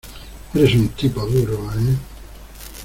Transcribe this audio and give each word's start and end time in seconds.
Eres 0.55 0.73
un 0.73 0.87
tipo 0.89 1.23
duro,¿ 1.27 1.71
eh? 1.77 1.95